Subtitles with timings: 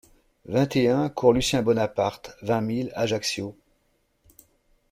[0.45, 3.55] vingt et un cours Lucien Bonaparte, vingt mille Ajaccio